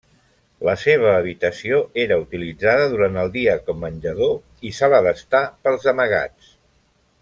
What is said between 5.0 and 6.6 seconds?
d'estar pels amagats.